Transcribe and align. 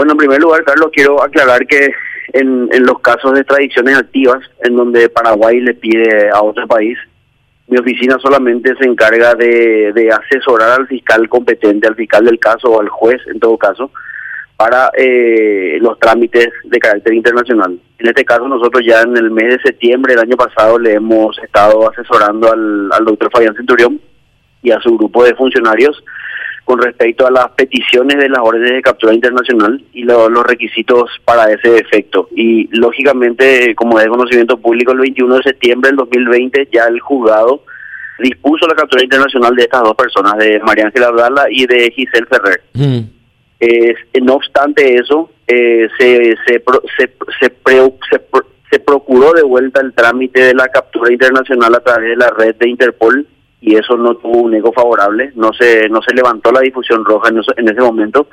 Bueno, 0.00 0.12
en 0.12 0.16
primer 0.16 0.40
lugar, 0.40 0.64
Carlos, 0.64 0.88
quiero 0.94 1.22
aclarar 1.22 1.66
que 1.66 1.92
en, 2.32 2.70
los 2.86 3.00
casos 3.00 3.34
de 3.34 3.44
tradiciones 3.44 3.98
activas, 3.98 4.38
en 4.62 4.74
donde 4.74 5.10
Paraguay 5.10 5.60
le 5.60 5.74
pide 5.74 6.30
a 6.30 6.40
otro 6.40 6.66
país, 6.66 6.96
mi 7.68 7.76
oficina 7.76 8.16
solamente 8.18 8.74
se 8.80 8.88
encarga 8.88 9.34
de, 9.34 10.10
asesorar 10.10 10.80
al 10.80 10.86
fiscal 10.86 11.28
competente, 11.28 11.86
al 11.86 11.96
fiscal 11.96 12.24
del 12.24 12.38
caso 12.38 12.70
o 12.70 12.80
al 12.80 12.88
juez, 12.88 13.20
en 13.26 13.40
todo 13.40 13.58
caso, 13.58 13.90
para 14.56 14.90
eh, 14.96 15.76
los 15.82 15.98
trámites 15.98 16.48
de 16.64 16.78
carácter 16.78 17.12
internacional. 17.12 17.78
En 17.98 18.06
este 18.06 18.24
caso, 18.24 18.48
nosotros 18.48 18.82
ya 18.82 19.02
en 19.02 19.18
el 19.18 19.30
mes 19.30 19.50
de 19.50 19.62
septiembre 19.62 20.14
del 20.14 20.22
año 20.22 20.36
pasado 20.38 20.78
le 20.78 20.94
hemos 20.94 21.38
estado 21.40 21.90
asesorando 21.90 22.50
al 22.50 23.04
doctor 23.04 23.28
Fabián 23.30 23.54
Centurión 23.54 24.00
y 24.62 24.70
a 24.70 24.80
su 24.80 24.96
grupo 24.96 25.24
de 25.24 25.34
funcionarios 25.34 26.02
con 26.70 26.80
respecto 26.80 27.26
a 27.26 27.30
las 27.32 27.48
peticiones 27.50 28.16
de 28.16 28.28
las 28.28 28.40
órdenes 28.42 28.70
de 28.72 28.82
captura 28.82 29.12
internacional 29.12 29.82
y 29.92 30.04
lo- 30.04 30.28
los 30.28 30.44
requisitos 30.46 31.10
para 31.24 31.50
ese 31.52 31.78
efecto. 31.78 32.28
Y 32.36 32.68
lógicamente, 32.76 33.74
como 33.74 33.98
es 33.98 34.04
de 34.04 34.10
conocimiento 34.10 34.56
público, 34.58 34.92
el 34.92 34.98
21 35.00 35.36
de 35.36 35.42
septiembre 35.42 35.88
del 35.90 35.96
2020 35.96 36.68
ya 36.72 36.84
el 36.84 37.00
juzgado 37.00 37.64
dispuso 38.20 38.66
la 38.68 38.74
captura 38.74 39.02
internacional 39.02 39.54
de 39.56 39.62
estas 39.62 39.82
dos 39.82 39.96
personas, 39.96 40.36
de 40.38 40.60
María 40.60 40.86
Ángela 40.86 41.08
Abdala 41.08 41.46
y 41.50 41.66
de 41.66 41.90
Giselle 41.90 42.26
Ferrer. 42.26 42.60
Eh, 43.58 43.94
no 44.22 44.34
obstante 44.34 44.94
eso, 44.94 45.30
eh, 45.46 45.88
se, 45.98 46.34
se, 46.46 46.60
pro- 46.60 46.82
se, 46.96 47.10
se, 47.40 47.50
pre- 47.50 47.92
se 48.10 48.18
pro- 48.20 48.46
se 48.70 48.78
procuró 48.78 49.32
de 49.32 49.42
vuelta 49.42 49.80
el 49.80 49.92
trámite 49.92 50.40
de 50.44 50.54
la 50.54 50.68
captura 50.68 51.12
internacional 51.12 51.74
a 51.74 51.80
través 51.80 52.10
de 52.10 52.16
la 52.16 52.30
red 52.30 52.54
de 52.54 52.68
Interpol 52.68 53.26
y 53.60 53.74
eso 53.76 53.96
no 53.96 54.14
tuvo 54.16 54.38
un 54.42 54.54
eco 54.54 54.72
favorable, 54.72 55.32
no 55.34 55.52
se 55.52 55.88
no 55.88 56.00
se 56.02 56.14
levantó 56.14 56.50
la 56.52 56.60
difusión 56.60 57.04
roja 57.04 57.28
en, 57.28 57.38
eso- 57.38 57.52
en 57.56 57.68
ese 57.68 57.80
momento 57.80 58.26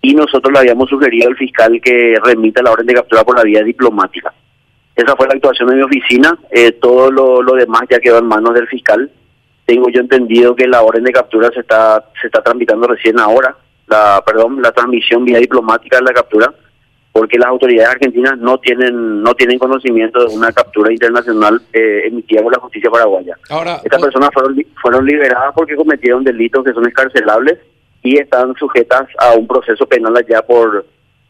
y 0.00 0.14
nosotros 0.14 0.52
le 0.52 0.58
habíamos 0.60 0.88
sugerido 0.88 1.28
al 1.28 1.36
fiscal 1.36 1.80
que 1.82 2.16
remita 2.24 2.62
la 2.62 2.72
orden 2.72 2.86
de 2.86 2.94
captura 2.94 3.24
por 3.24 3.36
la 3.36 3.44
vía 3.44 3.62
diplomática. 3.62 4.32
Esa 4.94 5.16
fue 5.16 5.26
la 5.26 5.34
actuación 5.34 5.68
de 5.70 5.76
mi 5.76 5.82
oficina, 5.82 6.36
eh, 6.50 6.72
todo 6.72 7.10
lo, 7.10 7.40
lo 7.42 7.54
demás 7.54 7.82
ya 7.90 7.98
quedó 7.98 8.18
en 8.18 8.26
manos 8.26 8.52
del 8.54 8.66
fiscal. 8.68 9.10
Tengo 9.64 9.88
yo 9.88 10.00
entendido 10.00 10.54
que 10.56 10.66
la 10.66 10.82
orden 10.82 11.04
de 11.04 11.12
captura 11.12 11.50
se 11.54 11.60
está 11.60 12.04
se 12.20 12.26
está 12.26 12.42
tramitando 12.42 12.86
recién 12.88 13.18
ahora, 13.18 13.56
la 13.86 14.22
perdón, 14.26 14.60
la 14.60 14.72
transmisión 14.72 15.24
vía 15.24 15.38
diplomática 15.38 15.96
de 15.98 16.02
la 16.02 16.12
captura, 16.12 16.52
porque 17.12 17.38
las 17.38 17.48
autoridades 17.48 17.90
argentinas 17.90 18.38
no 18.38 18.58
tienen 18.58 19.22
no 19.22 19.34
tienen 19.34 19.58
conocimiento 19.58 20.26
de 20.26 20.34
una 20.34 20.50
captura 20.50 20.90
internacional 20.90 21.60
eh, 21.72 22.02
emitida 22.06 22.42
por 22.42 22.52
la 22.54 22.58
justicia 22.60 22.90
paraguaya. 22.90 23.36
Ahora, 23.50 23.80
Estas 23.84 24.00
o- 24.00 24.04
personas 24.04 24.30
fueron 24.32 24.56
fueron 24.80 25.04
liberadas 25.06 25.52
porque 25.54 25.76
cometieron 25.76 26.24
delitos 26.24 26.64
que 26.64 26.72
son 26.72 26.86
escarcelables 26.86 27.58
y 28.02 28.18
están 28.18 28.54
sujetas 28.56 29.06
a 29.18 29.34
un 29.34 29.46
proceso 29.46 29.86
penal 29.86 30.16
allá 30.16 30.42
por 30.42 30.86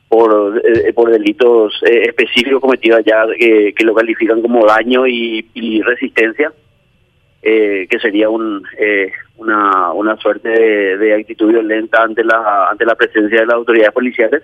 por, 0.08 0.60
eh, 0.64 0.92
por 0.92 1.10
delitos 1.10 1.72
eh, 1.86 2.02
específicos 2.08 2.60
cometidos 2.60 2.98
allá 3.00 3.24
eh, 3.38 3.72
que 3.74 3.84
lo 3.84 3.94
califican 3.94 4.42
como 4.42 4.66
daño 4.66 5.06
y, 5.06 5.48
y 5.54 5.80
resistencia, 5.82 6.52
que 7.42 7.98
sería 8.00 8.28
un 8.30 8.62
eh, 8.78 9.10
una, 9.38 9.90
una 9.92 10.16
suerte 10.18 10.48
de, 10.48 10.96
de 10.98 11.14
actitud 11.14 11.48
violenta 11.50 12.02
ante 12.02 12.22
la 12.22 12.68
ante 12.70 12.84
la 12.84 12.94
presencia 12.94 13.40
de 13.40 13.46
las 13.46 13.56
autoridades 13.56 13.92
policiales, 13.92 14.42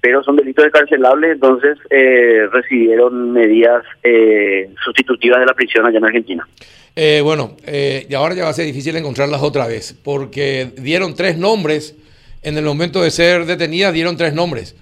pero 0.00 0.22
son 0.22 0.36
delitos 0.36 0.64
escarcelables, 0.64 1.32
entonces 1.32 1.78
eh, 1.90 2.46
recibieron 2.52 3.32
medidas 3.32 3.84
eh, 4.02 4.70
sustitutivas 4.84 5.40
de 5.40 5.46
la 5.46 5.54
prisión 5.54 5.84
allá 5.86 5.98
en 5.98 6.04
Argentina. 6.04 6.48
Eh, 6.96 7.20
bueno, 7.22 7.56
eh, 7.66 8.06
y 8.08 8.14
ahora 8.14 8.34
ya 8.34 8.44
va 8.44 8.50
a 8.50 8.54
ser 8.54 8.66
difícil 8.66 8.96
encontrarlas 8.96 9.42
otra 9.42 9.66
vez, 9.66 9.94
porque 10.02 10.70
dieron 10.78 11.14
tres 11.14 11.36
nombres, 11.36 11.96
en 12.42 12.56
el 12.56 12.64
momento 12.64 13.02
de 13.02 13.10
ser 13.10 13.44
detenidas 13.44 13.92
dieron 13.92 14.16
tres 14.16 14.32
nombres, 14.32 14.74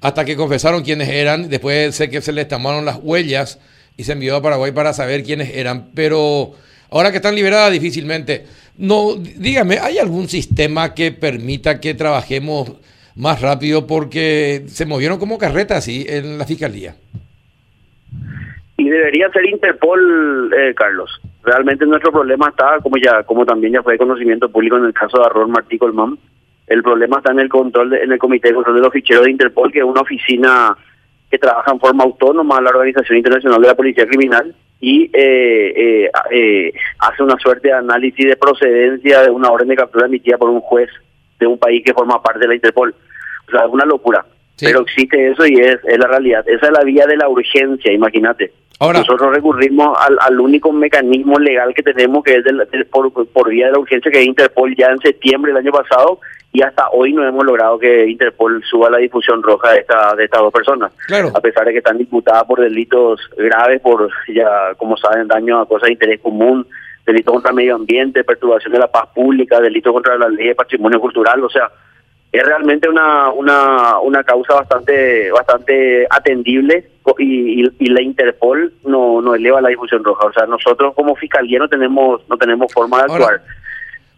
hasta 0.00 0.24
que 0.24 0.36
confesaron 0.36 0.82
quiénes 0.82 1.08
eran, 1.08 1.48
después 1.48 1.94
sé 1.94 2.10
que 2.10 2.20
se 2.20 2.32
les 2.32 2.46
tomaron 2.46 2.84
las 2.84 2.98
huellas 3.02 3.58
y 3.96 4.04
se 4.04 4.12
envió 4.12 4.36
a 4.36 4.42
Paraguay 4.42 4.70
para 4.72 4.92
saber 4.92 5.24
quiénes 5.24 5.56
eran, 5.56 5.90
pero 5.94 6.52
ahora 6.90 7.10
que 7.10 7.16
están 7.16 7.34
liberadas 7.34 7.72
difícilmente. 7.72 8.44
No, 8.76 9.16
dígame, 9.16 9.78
¿hay 9.80 9.98
algún 9.98 10.28
sistema 10.28 10.94
que 10.94 11.10
permita 11.10 11.80
que 11.80 11.94
trabajemos 11.94 12.74
más 13.18 13.40
rápido? 13.42 13.86
Porque 13.86 14.62
se 14.68 14.86
movieron 14.86 15.18
como 15.18 15.36
carretas 15.38 15.78
así 15.78 16.06
en 16.08 16.38
la 16.38 16.44
fiscalía. 16.46 16.94
Y 18.76 18.88
debería 18.88 19.30
ser 19.32 19.44
Interpol, 19.46 20.52
eh, 20.56 20.72
Carlos. 20.74 21.10
Realmente 21.42 21.84
nuestro 21.84 22.12
problema 22.12 22.48
está, 22.48 22.78
como 22.82 22.96
ya, 22.96 23.22
como 23.24 23.44
también 23.44 23.72
ya 23.72 23.82
fue 23.82 23.94
de 23.94 23.98
conocimiento 23.98 24.48
público 24.50 24.76
en 24.76 24.84
el 24.84 24.92
caso 24.94 25.18
de 25.18 25.24
Arrón 25.26 25.50
Martí 25.50 25.78
Colmán, 25.78 26.16
el 26.68 26.82
problema 26.82 27.18
está 27.18 27.32
en 27.32 27.40
el 27.40 27.48
control, 27.48 27.90
de- 27.90 28.02
en 28.02 28.12
el 28.12 28.18
Comité 28.18 28.48
de 28.48 28.54
Control 28.54 28.76
de 28.76 28.82
los 28.82 28.92
Ficheros 28.92 29.24
de 29.24 29.30
Interpol, 29.30 29.72
que 29.72 29.78
es 29.78 29.84
una 29.84 30.02
oficina 30.02 30.76
que 31.30 31.38
trabaja 31.38 31.72
en 31.72 31.80
forma 31.80 32.04
autónoma 32.04 32.60
la 32.60 32.70
Organización 32.70 33.18
Internacional 33.18 33.60
de 33.60 33.68
la 33.68 33.74
Policía 33.74 34.06
Criminal 34.06 34.54
y 34.80 35.04
eh, 35.12 35.72
eh, 35.76 36.10
eh, 36.30 36.72
hace 37.00 37.22
una 37.22 37.36
suerte 37.38 37.68
de 37.68 37.74
análisis 37.74 38.26
de 38.26 38.36
procedencia 38.36 39.22
de 39.22 39.30
una 39.30 39.50
orden 39.50 39.68
de 39.68 39.76
captura 39.76 40.06
emitida 40.06 40.38
por 40.38 40.50
un 40.50 40.60
juez 40.60 40.88
de 41.40 41.46
un 41.46 41.58
país 41.58 41.82
que 41.84 41.92
forma 41.94 42.22
parte 42.22 42.40
de 42.40 42.48
la 42.48 42.54
Interpol. 42.54 42.94
O 43.48 43.50
sea, 43.50 43.60
es 43.66 43.70
una 43.72 43.84
locura. 43.84 44.24
Sí. 44.56 44.66
Pero 44.66 44.80
existe 44.82 45.30
eso 45.30 45.46
y 45.46 45.54
es, 45.60 45.78
es 45.84 45.98
la 45.98 46.06
realidad. 46.08 46.44
Esa 46.48 46.66
es 46.66 46.72
la 46.72 46.82
vía 46.84 47.06
de 47.06 47.16
la 47.16 47.28
urgencia, 47.28 47.92
imagínate. 47.92 48.52
Ahora- 48.80 49.00
Nosotros 49.00 49.34
recurrimos 49.34 49.96
al, 50.00 50.16
al 50.20 50.40
único 50.40 50.72
mecanismo 50.72 51.38
legal 51.38 51.72
que 51.74 51.82
tenemos, 51.82 52.22
que 52.24 52.36
es 52.36 52.44
del- 52.44 52.66
del- 52.70 52.86
por, 52.86 53.12
por 53.12 53.48
vía 53.50 53.66
de 53.66 53.72
la 53.72 53.78
urgencia, 53.78 54.10
que 54.10 54.20
es 54.20 54.26
Interpol 54.26 54.74
ya 54.76 54.86
en 54.88 54.98
septiembre 55.00 55.52
del 55.52 55.62
año 55.64 55.72
pasado, 55.72 56.20
y 56.52 56.62
hasta 56.62 56.88
hoy 56.90 57.12
no 57.12 57.26
hemos 57.26 57.44
logrado 57.44 57.78
que 57.78 58.06
Interpol 58.08 58.62
suba 58.68 58.88
la 58.90 58.98
difusión 58.98 59.42
roja 59.42 59.72
de, 59.72 59.80
esta, 59.80 60.14
de 60.16 60.24
estas 60.24 60.40
dos 60.40 60.52
personas. 60.52 60.92
Claro. 61.06 61.30
A 61.34 61.40
pesar 61.40 61.64
de 61.66 61.72
que 61.72 61.78
están 61.78 62.00
imputadas 62.00 62.44
por 62.44 62.60
delitos 62.60 63.20
graves, 63.36 63.80
por, 63.80 64.08
ya 64.28 64.74
como 64.76 64.96
saben, 64.96 65.28
daño 65.28 65.60
a 65.60 65.66
cosas 65.68 65.86
de 65.88 65.92
interés 65.92 66.20
común, 66.20 66.66
delito 67.06 67.32
contra 67.32 67.50
el 67.50 67.56
medio 67.56 67.74
ambiente, 67.76 68.24
perturbación 68.24 68.72
de 68.72 68.78
la 68.80 68.90
paz 68.90 69.08
pública, 69.14 69.60
delito 69.60 69.92
contra 69.92 70.16
la 70.18 70.28
ley 70.28 70.48
de 70.48 70.54
patrimonio 70.54 71.00
cultural, 71.00 71.42
o 71.44 71.50
sea, 71.50 71.70
es 72.30 72.42
realmente 72.44 72.88
una 72.88 73.30
una 73.30 73.98
una 74.00 74.22
causa 74.24 74.54
bastante 74.54 75.30
bastante 75.30 76.06
atendible 76.10 76.88
y, 77.18 77.62
y, 77.62 77.68
y 77.78 77.86
la 77.86 78.02
Interpol 78.02 78.72
no 78.84 79.20
no 79.22 79.34
eleva 79.34 79.60
la 79.62 79.70
difusión 79.70 80.04
roja 80.04 80.26
o 80.26 80.32
sea 80.32 80.46
nosotros 80.46 80.94
como 80.94 81.16
fiscalía 81.16 81.58
no 81.58 81.68
tenemos 81.68 82.20
no 82.28 82.36
tenemos 82.36 82.72
forma 82.72 82.98
de 82.98 83.02
Ahora, 83.04 83.24
actuar 83.24 83.42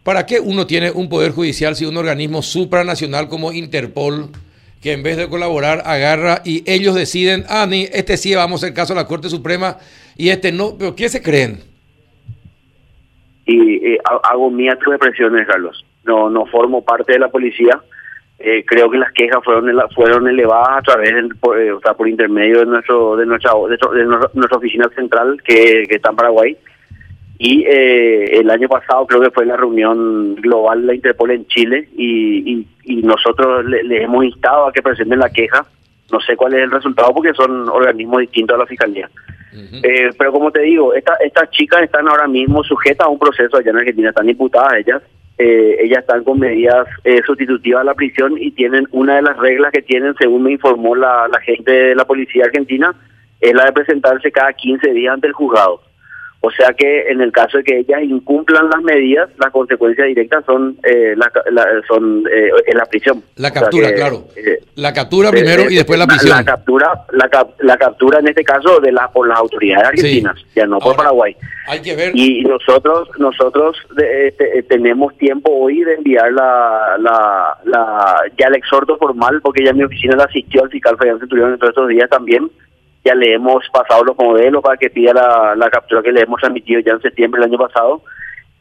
¿Para 0.02 0.26
qué 0.26 0.40
uno 0.40 0.66
tiene 0.66 0.90
un 0.90 1.08
poder 1.08 1.30
judicial 1.32 1.76
si 1.76 1.84
un 1.84 1.96
organismo 1.96 2.40
supranacional 2.42 3.28
como 3.28 3.52
Interpol, 3.52 4.30
que 4.82 4.92
en 4.92 5.02
vez 5.02 5.18
de 5.18 5.28
colaborar 5.28 5.82
agarra 5.84 6.40
y 6.42 6.64
ellos 6.68 6.94
deciden, 6.94 7.44
ah, 7.50 7.66
ni 7.68 7.82
este 7.92 8.16
sí 8.16 8.34
vamos 8.34 8.62
a 8.62 8.66
hacer 8.66 8.74
caso 8.74 8.94
a 8.94 8.96
la 8.96 9.06
Corte 9.06 9.28
Suprema 9.28 9.76
y 10.16 10.30
este 10.30 10.52
no? 10.52 10.76
¿Pero 10.78 10.96
qué 10.96 11.08
se 11.10 11.22
creen? 11.22 11.60
y 13.46 13.86
eh, 13.94 13.98
ha- 14.04 14.30
hago 14.30 14.50
mías 14.50 14.78
tus 14.78 14.94
expresiones 14.94 15.46
Carlos 15.46 15.84
no 16.10 16.18
no 16.30 16.46
formo 16.46 16.78
parte 16.90 17.12
de 17.14 17.22
la 17.24 17.28
policía 17.36 17.74
Eh, 18.42 18.64
creo 18.72 18.86
que 18.90 18.96
las 19.04 19.12
quejas 19.12 19.40
fueron 19.44 19.66
fueron 19.94 20.22
elevadas 20.26 20.78
a 20.78 20.82
través 20.88 21.10
del, 21.16 21.28
por, 21.42 21.52
eh, 21.60 21.72
o 21.78 21.80
sea, 21.82 21.92
por 21.92 22.06
intermedio 22.08 22.60
de 22.60 22.66
nuestro 22.72 22.96
de 23.20 23.26
nuestra 23.26 23.52
de, 23.72 24.04
nuestra 24.40 24.58
oficina 24.60 24.86
central 24.98 25.28
que, 25.46 25.84
que 25.88 25.96
está 25.96 26.08
en 26.10 26.16
Paraguay 26.16 26.52
y 27.50 27.52
eh, 27.66 28.38
el 28.40 28.48
año 28.50 28.68
pasado 28.76 29.06
creo 29.06 29.20
que 29.22 29.30
fue 29.30 29.46
la 29.46 29.56
reunión 29.56 30.34
global 30.46 30.80
de 30.80 30.86
la 30.86 30.94
Interpol 30.94 31.30
en 31.30 31.46
Chile 31.46 31.88
y, 31.96 32.12
y, 32.52 32.54
y 32.84 32.96
nosotros 33.02 33.64
le, 33.64 33.82
le 33.82 33.96
hemos 34.04 34.22
instado 34.24 34.66
a 34.66 34.72
que 34.72 34.82
presenten 34.82 35.18
la 35.18 35.30
queja. 35.30 35.64
No 36.12 36.20
sé 36.20 36.36
cuál 36.36 36.52
es 36.54 36.62
el 36.64 36.70
resultado 36.70 37.14
porque 37.14 37.32
son 37.32 37.68
organismos 37.68 38.20
distintos 38.20 38.54
a 38.56 38.58
la 38.58 38.66
Fiscalía. 38.66 39.08
Eh, 39.82 40.10
pero 40.18 40.30
como 40.32 40.50
te 40.50 40.60
digo, 40.60 40.92
esta, 40.92 41.14
estas 41.24 41.50
chicas 41.50 41.82
están 41.82 42.06
ahora 42.08 42.28
mismo 42.28 42.62
sujetas 42.62 43.06
a 43.06 43.10
un 43.10 43.18
proceso 43.18 43.56
allá 43.56 43.70
en 43.70 43.78
Argentina, 43.78 44.10
están 44.10 44.28
imputadas 44.28 44.74
ellas. 44.74 45.02
Eh, 45.42 45.84
ellas 45.84 46.00
están 46.00 46.22
con 46.22 46.38
medidas 46.38 46.86
eh, 47.02 47.22
sustitutivas 47.24 47.80
a 47.80 47.84
la 47.84 47.94
prisión 47.94 48.36
y 48.36 48.50
tienen 48.50 48.86
una 48.90 49.16
de 49.16 49.22
las 49.22 49.38
reglas 49.38 49.72
que 49.72 49.80
tienen, 49.80 50.14
según 50.20 50.42
me 50.42 50.52
informó 50.52 50.94
la, 50.94 51.28
la 51.28 51.40
gente 51.40 51.72
de 51.72 51.94
la 51.94 52.04
policía 52.04 52.44
argentina, 52.44 52.94
es 53.40 53.54
la 53.54 53.64
de 53.64 53.72
presentarse 53.72 54.30
cada 54.30 54.52
15 54.52 54.90
días 54.92 55.14
ante 55.14 55.28
el 55.28 55.32
juzgado. 55.32 55.80
O 56.42 56.50
sea 56.50 56.72
que 56.72 57.10
en 57.10 57.20
el 57.20 57.32
caso 57.32 57.58
de 57.58 57.64
que 57.64 57.78
ellas 57.80 58.00
incumplan 58.02 58.70
las 58.70 58.80
medidas, 58.82 59.28
las 59.38 59.50
consecuencias 59.50 60.06
directas 60.08 60.42
son 60.46 60.74
eh, 60.84 61.12
la, 61.14 61.30
la- 61.50 61.66
son 61.86 62.24
eh, 62.32 62.48
en 62.66 62.78
la 62.78 62.86
prisión. 62.86 63.22
La 63.36 63.48
O 63.48 63.52
sea 63.52 63.60
captura, 63.60 63.88
que, 63.88 63.94
claro. 63.94 64.24
eh, 64.36 64.58
La 64.76 64.92
captura 64.94 65.30
primero 65.30 65.64
eh, 65.64 65.66
y 65.70 65.74
después 65.76 65.98
la 65.98 66.06
La, 66.06 66.08
prisión. 66.16 66.42
captura, 66.44 67.04
la, 67.12 67.28
cap- 67.28 67.60
la 67.60 67.76
captura 67.76 68.20
en 68.20 68.28
este 68.28 68.42
caso 68.42 68.80
de 68.80 68.90
la 68.90 69.08
por 69.08 69.28
las 69.28 69.38
autoridades 69.38 69.88
argentinas, 69.88 70.36
ya 70.56 70.64
no 70.66 70.78
por 70.78 70.86
Ahora, 70.92 70.96
Paraguay. 70.96 71.36
Hay 71.68 71.82
que 71.82 71.94
ver. 71.94 72.12
Y 72.16 72.42
nosotros 72.44 73.10
nosotros 73.18 73.76
de- 73.96 74.28
este, 74.28 74.62
tenemos 74.62 75.14
tiempo 75.18 75.50
hoy 75.52 75.80
de 75.84 75.94
enviar 75.96 76.32
la, 76.32 76.96
la, 77.00 77.58
la 77.64 78.14
ya 78.38 78.46
el 78.46 78.54
exhorto 78.54 78.96
formal, 78.96 79.40
porque 79.42 79.62
ya 79.62 79.74
mi 79.74 79.82
oficina 79.84 80.16
la 80.16 80.24
asistió 80.24 80.62
al 80.62 80.70
fiscal 80.70 80.96
Fabián 80.96 81.18
Centurión 81.18 81.52
en 81.52 81.58
todos 81.58 81.72
estos 81.72 81.88
días 81.88 82.08
también. 82.08 82.50
Ya 83.04 83.14
le 83.14 83.34
hemos 83.34 83.64
pasado 83.72 84.04
los 84.04 84.16
modelos 84.18 84.62
para 84.62 84.76
que 84.76 84.90
pida 84.90 85.12
la, 85.14 85.54
la 85.56 85.70
captura 85.70 86.02
que 86.02 86.12
le 86.12 86.20
hemos 86.22 86.40
transmitido 86.40 86.80
ya 86.80 86.92
en 86.92 87.00
septiembre 87.00 87.40
del 87.40 87.50
año 87.50 87.58
pasado. 87.58 88.02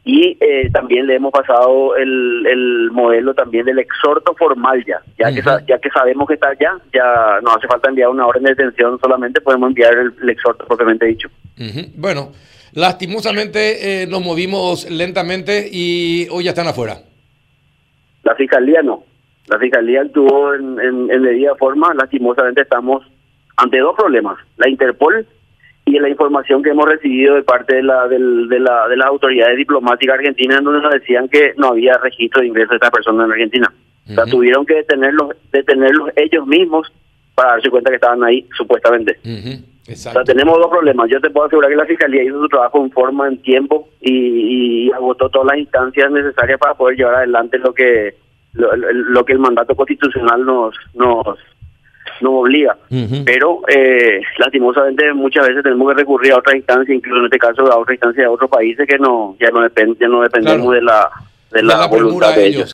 y 0.04 0.38
eh, 0.40 0.70
también 0.72 1.06
le 1.06 1.16
hemos 1.16 1.30
pasado 1.30 1.94
el, 1.96 2.46
el 2.46 2.90
modelo 2.90 3.34
también 3.34 3.66
del 3.66 3.78
exhorto 3.78 4.34
formal 4.34 4.82
ya, 4.86 5.00
ya 5.18 5.30
que 5.30 5.42
ya 5.66 5.78
que 5.78 5.90
sabemos 5.90 6.26
que 6.26 6.34
está 6.34 6.48
allá, 6.48 6.78
ya 6.92 7.38
no 7.42 7.50
hace 7.50 7.66
falta 7.66 7.90
enviar 7.90 8.08
una 8.08 8.26
orden 8.26 8.44
de 8.44 8.50
detención, 8.50 8.98
solamente 8.98 9.42
podemos 9.42 9.68
enviar 9.68 9.92
el, 9.98 10.30
exhorto 10.30 10.66
propiamente 10.66 11.04
dicho. 11.06 11.28
Bueno, 11.96 12.32
lastimosamente 12.72 14.02
eh, 14.02 14.06
nos 14.06 14.22
movimos 14.22 14.90
lentamente 14.90 15.68
y 15.70 16.26
hoy 16.30 16.44
ya 16.44 16.50
están 16.50 16.68
afuera. 16.68 16.94
La 18.22 18.34
fiscalía 18.34 18.80
no, 18.82 19.04
la 19.48 19.58
fiscalía 19.58 20.00
actuó 20.00 20.54
en, 20.54 20.80
en, 20.80 21.10
en 21.10 21.22
medida 21.22 21.54
forma, 21.56 21.92
lastimosamente 21.94 22.62
estamos 22.62 23.04
ante 23.62 23.78
dos 23.78 23.94
problemas, 23.96 24.38
la 24.56 24.68
Interpol 24.68 25.26
y 25.84 25.98
la 25.98 26.08
información 26.08 26.62
que 26.62 26.70
hemos 26.70 26.88
recibido 26.88 27.34
de 27.34 27.42
parte 27.42 27.76
de 27.76 27.82
la, 27.82 28.06
de, 28.08 28.18
la, 28.18 28.88
de 28.88 28.96
las 28.96 29.06
autoridades 29.06 29.56
diplomáticas 29.56 30.18
argentinas 30.18 30.58
en 30.58 30.64
donde 30.64 30.82
nos 30.82 30.92
decían 30.92 31.28
que 31.28 31.52
no 31.56 31.68
había 31.68 31.94
registro 31.98 32.40
de 32.40 32.48
ingreso 32.48 32.70
de 32.70 32.76
esta 32.76 32.90
persona 32.90 33.24
en 33.24 33.32
Argentina. 33.32 33.72
O 34.08 34.12
sea, 34.14 34.24
tuvieron 34.24 34.66
que 34.66 34.74
detenerlos, 34.74 35.36
detenerlos 35.52 36.10
ellos 36.16 36.46
mismos 36.46 36.92
para 37.34 37.52
darse 37.52 37.70
cuenta 37.70 37.90
que 37.90 37.96
estaban 37.96 38.24
ahí 38.24 38.46
supuestamente. 38.56 39.18
O 39.90 39.96
sea, 39.96 40.24
tenemos 40.24 40.58
dos 40.58 40.68
problemas. 40.68 41.08
Yo 41.10 41.20
te 41.20 41.30
puedo 41.30 41.46
asegurar 41.46 41.70
que 41.70 41.76
la 41.76 41.86
Fiscalía 41.86 42.24
hizo 42.24 42.40
su 42.40 42.48
trabajo 42.48 42.82
en 42.82 42.90
forma, 42.90 43.28
en 43.28 43.40
tiempo 43.42 43.88
y, 44.00 44.86
y 44.86 44.92
agotó 44.92 45.28
todas 45.28 45.48
las 45.48 45.58
instancias 45.58 46.10
necesarias 46.10 46.58
para 46.58 46.74
poder 46.74 46.96
llevar 46.96 47.16
adelante 47.16 47.58
lo 47.58 47.72
que 47.72 48.14
lo, 48.52 48.74
lo 48.74 49.24
que 49.24 49.32
el 49.32 49.38
mandato 49.38 49.74
constitucional 49.76 50.44
nos 50.44 50.74
nos 50.94 51.38
Pero 53.24 53.60
eh, 53.68 54.20
lastimosamente 54.38 55.12
muchas 55.14 55.48
veces 55.48 55.62
tenemos 55.62 55.88
que 55.88 56.00
recurrir 56.00 56.32
a 56.32 56.38
otra 56.38 56.56
instancia, 56.56 56.94
incluso 56.94 57.18
en 57.20 57.24
este 57.26 57.38
caso 57.38 57.70
a 57.70 57.78
otra 57.78 57.94
instancia 57.94 58.22
de 58.24 58.28
otros 58.28 58.50
países 58.50 58.86
que 58.86 58.98
no 58.98 59.36
ya 59.40 59.50
no, 59.50 59.62
depend, 59.62 59.98
ya 59.98 60.08
no 60.08 60.22
dependemos 60.22 60.74
de 60.74 60.82
la 60.82 61.10
de 61.50 61.62
la, 61.62 61.86
voluntad 61.86 62.34
de 62.34 62.46
ellos. 62.46 62.68